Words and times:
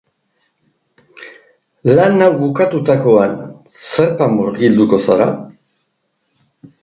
Lan 1.97 2.23
hau 2.27 2.29
bukatutakoan, 2.39 3.35
zertan 3.83 4.35
murgilduko 4.39 5.01
zara? 5.09 5.29